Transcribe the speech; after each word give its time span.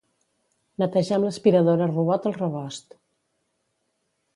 Netejar 0.83 1.19
amb 1.19 1.29
l'aspiradora 1.29 1.91
robot 1.93 2.29
el 2.31 2.37
rebost. 2.41 3.01